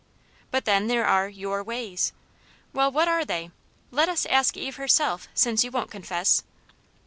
But 0.49 0.65
then 0.65 0.87
there 0.87 1.05
are" 1.05 1.29
your 1.43 1.63
ways 1.63 2.11
1" 2.71 2.71
Well, 2.73 2.91
what 2.91 3.07
are 3.07 3.23
they? 3.23 3.51
Let 3.91 4.09
us 4.09 4.25
ask 4.25 4.57
Eve 4.57 4.77
herself, 4.77 5.27
since 5.35 5.63
you 5.63 5.69
won't 5.69 5.91
confess. 5.91 6.41